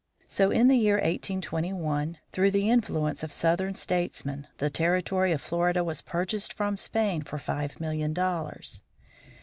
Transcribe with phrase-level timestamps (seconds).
[0.27, 5.83] So, in the year 1821, through the influence of Southern statesmen the territory of Florida
[5.83, 8.81] was purchased from Spain for five million dollars.